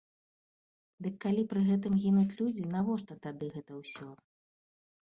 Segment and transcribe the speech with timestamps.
[1.07, 4.07] Дык калі пры гэтым гінуць людзі, навошта тады гэта ўсё?